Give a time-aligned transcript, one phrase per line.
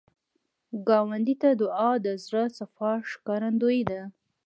[0.87, 4.01] ګاونډي ته دعا، د زړه صفا ښکارندویي ده